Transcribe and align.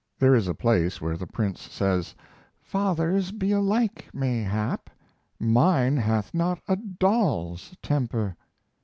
There 0.17 0.33
is 0.33 0.47
a 0.47 0.55
place 0.55 0.99
where 0.99 1.15
the 1.15 1.27
Prince 1.27 1.61
says, 1.71 2.15
"Fathers 2.59 3.31
be 3.31 3.51
alike, 3.51 4.07
mayhap; 4.11 4.89
mine 5.39 5.95
hath 5.97 6.33
not 6.33 6.59
a 6.67 6.75
doll's 6.75 7.75
temper." 7.83 8.35